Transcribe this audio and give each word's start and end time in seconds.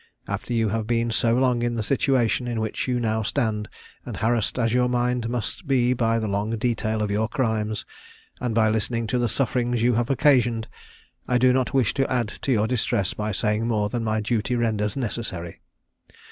After 0.27 0.51
you 0.51 0.69
have 0.69 0.87
been 0.87 1.11
so 1.11 1.35
long 1.35 1.61
in 1.61 1.75
the 1.75 1.83
situation 1.83 2.47
in 2.47 2.59
which 2.59 2.87
you 2.87 2.99
now 2.99 3.21
stand, 3.21 3.69
and 4.03 4.17
harassed 4.17 4.57
as 4.57 4.73
your 4.73 4.89
mind 4.89 5.29
must 5.29 5.67
be 5.67 5.93
by 5.93 6.17
the 6.17 6.27
long 6.27 6.49
detail 6.57 7.03
of 7.03 7.11
your 7.11 7.27
crimes, 7.29 7.85
and 8.39 8.55
by 8.55 8.67
listening 8.67 9.05
to 9.05 9.19
the 9.19 9.29
sufferings 9.29 9.83
you 9.83 9.93
have 9.93 10.09
occasioned, 10.09 10.67
I 11.27 11.37
do 11.37 11.53
not 11.53 11.75
wish 11.75 11.93
to 11.93 12.11
add 12.11 12.29
to 12.41 12.51
your 12.51 12.65
distress 12.65 13.13
by 13.13 13.31
saying 13.31 13.67
more 13.67 13.89
than 13.89 14.03
my 14.03 14.21
duty 14.21 14.55
renders 14.55 14.97
necessary. 14.97 15.61